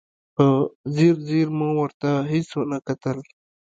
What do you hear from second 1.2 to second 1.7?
ځیر مو